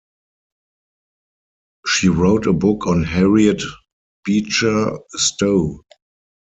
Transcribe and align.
She 1.85 2.09
wrote 2.09 2.47
a 2.47 2.53
book 2.53 2.87
on 2.87 3.03
Harriet 3.03 3.61
Beecher 4.25 4.97
Stowe. 5.11 5.85